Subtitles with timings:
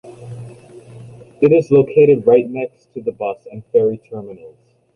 [1.41, 4.57] It is located right next to the bus and ferry terminals.